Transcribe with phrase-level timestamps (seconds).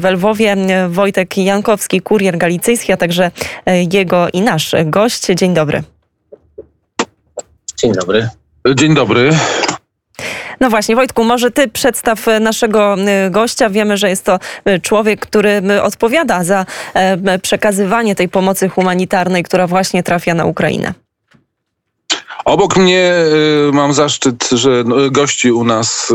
[0.00, 0.56] W Lwowie
[0.88, 3.30] Wojtek Jankowski, kurier galicyjski, a także
[3.92, 5.26] jego i nasz gość.
[5.26, 5.82] Dzień dobry.
[7.76, 8.28] Dzień dobry.
[8.74, 9.30] Dzień dobry.
[10.60, 12.96] No właśnie, Wojtku, może ty przedstaw naszego
[13.30, 13.70] gościa.
[13.70, 14.38] Wiemy, że jest to
[14.82, 16.66] człowiek, który odpowiada za
[17.42, 20.94] przekazywanie tej pomocy humanitarnej, która właśnie trafia na Ukrainę.
[22.44, 23.14] Obok mnie
[23.68, 26.14] y, mam zaszczyt, że no, gości u nas y,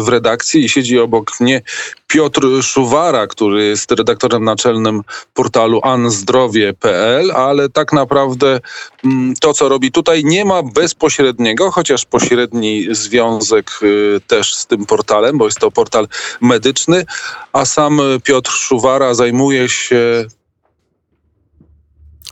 [0.00, 1.62] w redakcji i siedzi obok mnie
[2.06, 5.02] Piotr Szuwara, który jest redaktorem naczelnym
[5.34, 8.60] portalu anzdrowie.pl, ale tak naprawdę
[9.04, 14.86] mm, to, co robi tutaj, nie ma bezpośredniego, chociaż pośredni związek y, też z tym
[14.86, 16.08] portalem, bo jest to portal
[16.40, 17.04] medyczny,
[17.52, 20.24] a sam Piotr Szuwara zajmuje się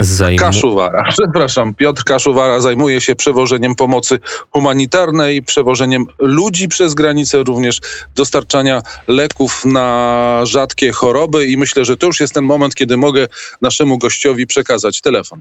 [0.04, 0.38] Zajmu...
[0.38, 4.18] Kaszuwara, przepraszam, Piotr Kaszuwara zajmuje się przewożeniem pomocy
[4.50, 7.80] humanitarnej, przewożeniem ludzi przez granicę, również
[8.14, 13.28] dostarczania leków na rzadkie choroby i myślę, że to już jest ten moment, kiedy mogę
[13.62, 15.40] naszemu gościowi przekazać telefon.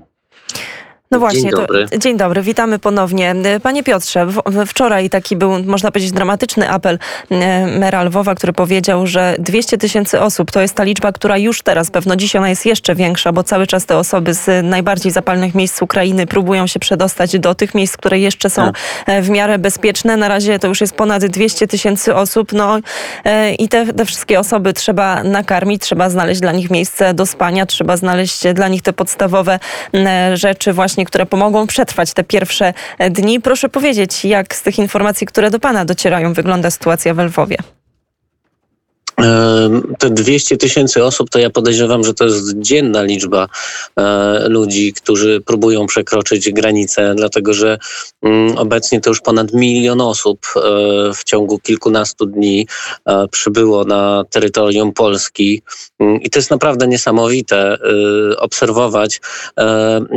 [1.11, 1.87] No właśnie, dzień dobry.
[1.89, 3.35] To, dzień dobry, witamy ponownie.
[3.63, 9.07] Panie Piotrze, w, wczoraj taki był, można powiedzieć, dramatyczny apel e, mera Lwowa, który powiedział,
[9.07, 12.65] że 200 tysięcy osób to jest ta liczba, która już teraz, pewno dziś ona jest
[12.65, 17.39] jeszcze większa, bo cały czas te osoby z najbardziej zapalnych miejsc Ukrainy próbują się przedostać
[17.39, 18.75] do tych miejsc, które jeszcze są tak.
[19.05, 20.17] e, w miarę bezpieczne.
[20.17, 22.79] Na razie to już jest ponad 200 tysięcy osób, no
[23.23, 27.65] e, i te, te wszystkie osoby trzeba nakarmić, trzeba znaleźć dla nich miejsce do spania,
[27.65, 29.59] trzeba znaleźć dla nich te podstawowe
[30.33, 32.73] rzeczy właśnie właśnie, które pomogą przetrwać te pierwsze
[33.09, 33.39] dni.
[33.41, 37.57] Proszę powiedzieć, jak z tych informacji, które do Pana docierają, wygląda sytuacja w Lwowie?
[39.99, 43.47] Te 200 tysięcy osób, to ja podejrzewam, że to jest dzienna liczba
[43.97, 47.77] e, ludzi, którzy próbują przekroczyć granicę, dlatego że
[48.23, 50.59] mm, obecnie to już ponad milion osób e,
[51.13, 52.67] w ciągu kilkunastu dni
[53.05, 55.61] e, przybyło na terytorium Polski.
[55.99, 57.77] Mm, I to jest naprawdę niesamowite
[58.37, 59.21] obserwować,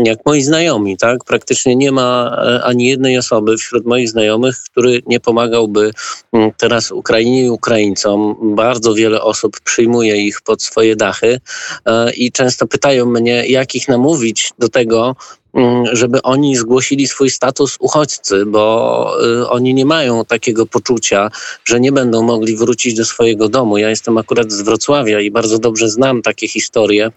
[0.05, 1.25] jak moi znajomi, tak?
[1.25, 5.91] Praktycznie nie ma ani jednej osoby wśród moich znajomych, który nie pomagałby
[6.32, 8.37] mm, teraz Ukrainie i Ukraińcom.
[8.43, 11.41] Bardzo wiele osób przyjmuje ich pod swoje dachy
[11.87, 15.16] e, i często pytają mnie, jak ich namówić do tego,
[15.55, 21.31] mm, żeby oni zgłosili swój status uchodźcy, bo e, oni nie mają takiego poczucia,
[21.65, 23.78] że nie będą mogli wrócić do swojego domu.
[23.78, 27.11] Ja jestem akurat z Wrocławia i bardzo dobrze znam takie historie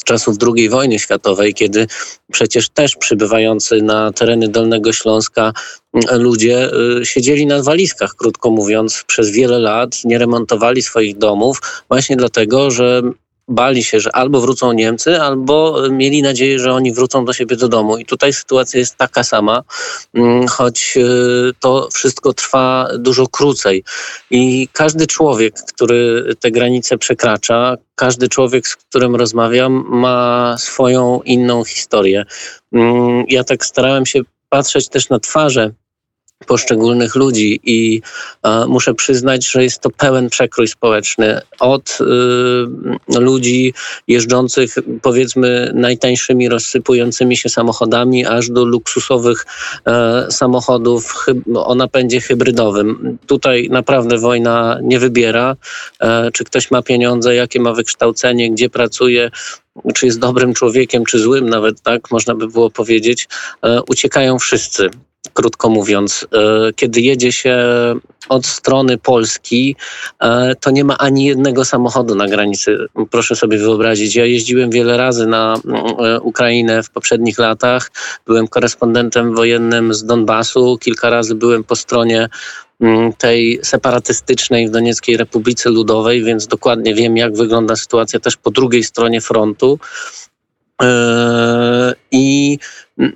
[0.00, 1.86] z czasów II wojny światowej, kiedy
[2.32, 5.52] przecież też przybywający na tereny Dolnego Śląska
[5.94, 11.60] mm, ludzie y, siedzieli na walizkach, krótko mówiąc, przez wiele lat, nie remontowali swoich domów,
[11.88, 13.02] właśnie dlatego, że
[13.50, 17.68] bali się, że albo wrócą Niemcy, albo mieli nadzieję, że oni wrócą do siebie do
[17.68, 17.96] domu.
[17.96, 19.62] I tutaj sytuacja jest taka sama,
[20.14, 23.84] mm, choć y, to wszystko trwa dużo krócej.
[24.30, 31.64] I każdy człowiek, który te granice przekracza, każdy człowiek, z którym rozmawiam, ma swoją inną
[31.64, 32.24] historię.
[32.72, 35.70] Mm, ja tak starałem się patrzeć też na twarze
[36.46, 38.02] poszczególnych ludzi i
[38.42, 43.74] e, muszę przyznać, że jest to pełen przekrój społeczny od y, ludzi
[44.08, 49.46] jeżdżących powiedzmy najtańszymi rozsypującymi się samochodami aż do luksusowych
[49.86, 53.18] e, samochodów o napędzie hybrydowym.
[53.26, 55.56] Tutaj naprawdę wojna nie wybiera,
[56.00, 59.30] e, czy ktoś ma pieniądze, jakie ma wykształcenie, gdzie pracuje,
[59.94, 63.28] czy jest dobrym człowiekiem, czy złym nawet, tak można by było powiedzieć,
[63.62, 64.90] e, uciekają wszyscy
[65.34, 66.26] krótko mówiąc.
[66.32, 67.56] E, kiedy jedzie się
[68.28, 69.76] od strony Polski,
[70.20, 72.78] e, to nie ma ani jednego samochodu na granicy.
[73.10, 74.16] Proszę sobie wyobrazić.
[74.16, 77.90] Ja jeździłem wiele razy na e, Ukrainę w poprzednich latach.
[78.26, 80.78] Byłem korespondentem wojennym z Donbasu.
[80.80, 82.28] Kilka razy byłem po stronie
[82.80, 88.50] mm, tej separatystycznej w Donieckiej Republice Ludowej, więc dokładnie wiem, jak wygląda sytuacja też po
[88.50, 89.78] drugiej stronie frontu.
[92.10, 92.58] I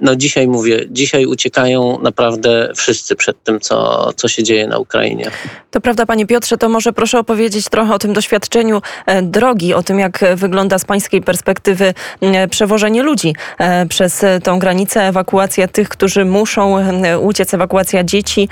[0.01, 5.31] no dzisiaj mówię, dzisiaj uciekają naprawdę wszyscy przed tym, co, co się dzieje na Ukrainie.
[5.71, 9.83] To prawda, panie Piotrze, to może proszę opowiedzieć trochę o tym doświadczeniu e, drogi, o
[9.83, 15.89] tym, jak wygląda z pańskiej perspektywy e, przewożenie ludzi e, przez tą granicę, ewakuacja tych,
[15.89, 16.77] którzy muszą
[17.21, 18.49] uciec, ewakuacja dzieci,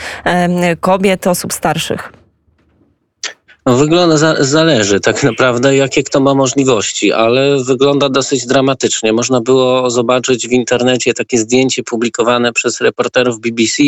[0.80, 2.21] kobiet, osób starszych.
[3.66, 9.12] No, wygląda, za, zależy tak naprawdę, jakie kto ma możliwości, ale wygląda dosyć dramatycznie.
[9.12, 13.82] Można było zobaczyć w internecie takie zdjęcie publikowane przez reporterów BBC.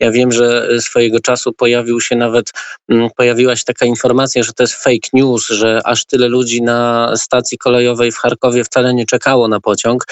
[0.00, 2.50] Ja wiem, że swojego czasu pojawił się nawet,
[2.88, 7.12] mm, pojawiła się taka informacja, że to jest fake news, że aż tyle ludzi na
[7.16, 10.04] stacji kolejowej w Charkowie wcale nie czekało na pociąg.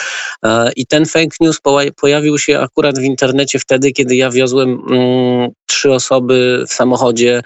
[0.44, 1.58] E, I ten fake news
[2.00, 7.42] pojawił się akurat w internecie wtedy, kiedy ja wiozłem mm, trzy osoby w samochodzie,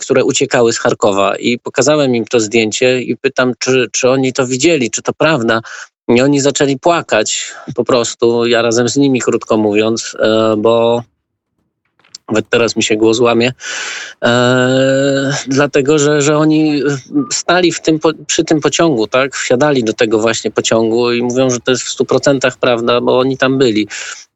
[0.00, 1.36] które uciekały z Charkowa.
[1.36, 5.60] I pokazałem im to zdjęcie i pytam, czy, czy oni to widzieli, czy to prawda.
[6.08, 10.16] I oni zaczęli płakać po prostu, ja razem z nimi, krótko mówiąc,
[10.58, 11.02] bo
[12.28, 13.52] nawet teraz mi się głos łamie,
[14.24, 16.82] e, dlatego że, że oni
[17.32, 19.36] stali w tym, przy tym pociągu, tak?
[19.36, 23.18] Wsiadali do tego właśnie pociągu i mówią, że to jest w stu procentach prawda, bo
[23.18, 23.88] oni tam byli.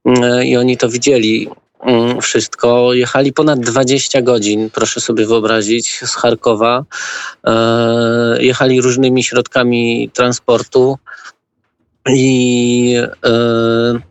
[0.06, 1.48] E, i oni to widzieli
[2.22, 2.94] wszystko.
[2.94, 6.84] Jechali ponad 20 godzin, proszę sobie wyobrazić, z Charkowa.
[7.46, 10.98] E, jechali różnymi środkami transportu
[12.08, 12.94] i
[13.26, 14.09] e,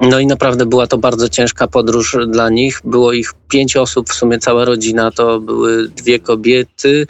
[0.00, 2.80] no i naprawdę była to bardzo ciężka podróż dla nich.
[2.84, 7.06] Było ich pięć osób, w sumie cała rodzina to były dwie kobiety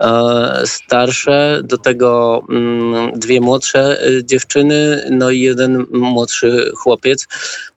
[0.00, 7.26] e, starsze, do tego mm, dwie młodsze e, dziewczyny, no i jeden młodszy chłopiec,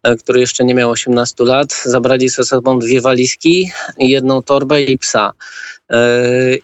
[0.04, 1.82] e, który jeszcze nie miał 18 lat.
[1.86, 5.34] Zabrali ze sobą dwie walizki, jedną torbę i psa.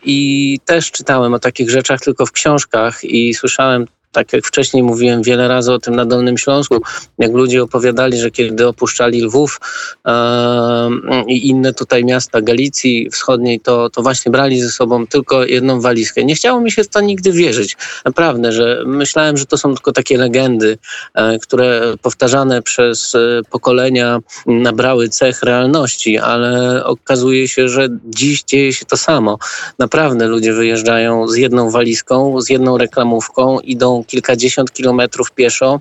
[0.03, 5.23] I też czytałem o takich rzeczach tylko w książkach i słyszałem tak jak wcześniej mówiłem
[5.23, 6.81] wiele razy o tym na Dolnym Śląsku,
[7.17, 9.59] jak ludzie opowiadali, że kiedy opuszczali Lwów
[10.05, 10.89] e,
[11.27, 16.23] i inne tutaj miasta Galicji Wschodniej, to, to właśnie brali ze sobą tylko jedną walizkę.
[16.23, 17.77] Nie chciało mi się w to nigdy wierzyć.
[18.05, 20.77] Naprawdę, że myślałem, że to są tylko takie legendy,
[21.13, 23.19] e, które powtarzane przez e,
[23.49, 29.37] pokolenia nabrały cech realności, ale okazuje się, że dziś dzieje się to samo.
[29.79, 35.79] Naprawdę ludzie wyjeżdżają z jedną walizką, z jedną reklamówką, idą kilkadziesiąt kilometrów pieszo.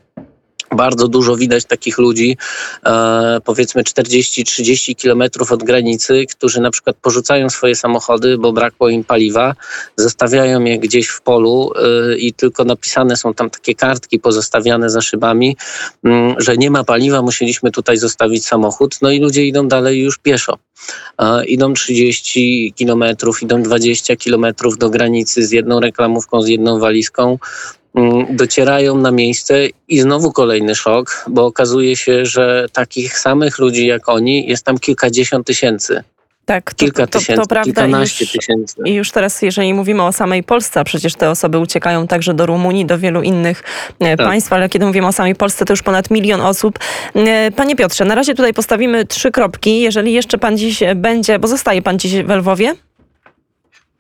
[0.77, 2.37] Bardzo dużo widać takich ludzi,
[2.87, 9.05] e, powiedzmy 40-30 kilometrów od granicy, którzy na przykład porzucają swoje samochody, bo brakło im
[9.05, 9.55] paliwa,
[9.97, 15.01] zostawiają je gdzieś w polu e, i tylko napisane są tam takie kartki pozostawiane za
[15.01, 15.57] szybami,
[16.05, 18.99] m, że nie ma paliwa, musieliśmy tutaj zostawić samochód.
[19.03, 20.59] No i ludzie idą dalej już pieszo.
[21.19, 27.39] E, idą 30 kilometrów, idą 20 kilometrów do granicy z jedną reklamówką, z jedną walizką.
[27.95, 33.87] Mm, docierają na miejsce i znowu kolejny szok, bo okazuje się, że takich samych ludzi
[33.87, 36.03] jak oni jest tam kilkadziesiąt tysięcy.
[36.45, 38.01] Tak, to, Kilka to, tysięcy, to, to prawda.
[38.01, 38.77] Już, tysięcy.
[38.85, 42.47] I już teraz, jeżeli mówimy o samej Polsce, a przecież te osoby uciekają także do
[42.47, 43.63] Rumunii, do wielu innych
[44.01, 44.27] e, tak.
[44.27, 46.79] państw, ale kiedy mówimy o samej Polsce, to już ponad milion osób.
[47.15, 49.81] E, panie Piotrze, na razie tutaj postawimy trzy kropki.
[49.81, 52.75] Jeżeli jeszcze pan dziś będzie, bo zostaje pan dziś w Lwowie?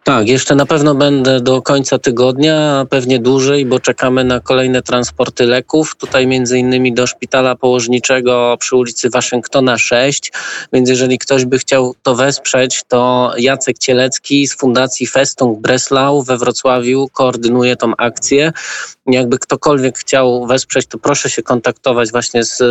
[0.05, 5.47] Tak, jeszcze na pewno będę do końca tygodnia, pewnie dłużej, bo czekamy na kolejne transporty
[5.47, 5.97] leków.
[5.97, 10.33] Tutaj między innymi do szpitala położniczego przy ulicy Waszyngtona 6.
[10.73, 16.39] Więc jeżeli ktoś by chciał to wesprzeć, to Jacek Cielecki z Fundacji Festung Breslau we
[16.39, 18.53] Wrocławiu koordynuje tą akcję.
[19.07, 22.63] Jakby ktokolwiek chciał wesprzeć, to proszę się kontaktować właśnie z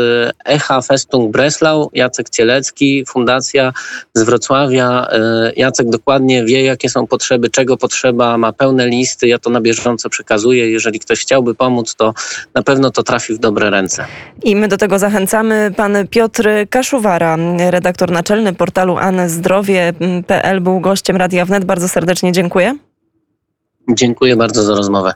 [0.45, 1.89] EHA Festung Breslau.
[1.93, 3.73] Jacek Cielecki, Fundacja
[4.13, 5.07] z Wrocławia.
[5.11, 9.49] E, Jacek dokładnie wie, jakie są potrzeby potrzeby, czego potrzeba, ma pełne listy, ja to
[9.49, 10.71] na bieżąco przekazuję.
[10.71, 12.13] Jeżeli ktoś chciałby pomóc, to
[12.53, 14.05] na pewno to trafi w dobre ręce.
[14.43, 15.71] I my do tego zachęcamy.
[15.77, 17.37] Pan Piotr Kaszuwara,
[17.69, 21.65] redaktor naczelny portalu anezdrowie.pl był gościem Radia Wnet.
[21.65, 22.75] Bardzo serdecznie dziękuję.
[23.89, 25.09] Dziękuję bardzo za rozmowę.